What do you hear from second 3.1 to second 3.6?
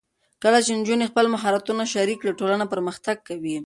کوي.